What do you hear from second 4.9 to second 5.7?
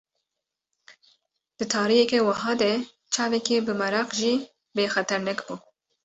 xeternak bû.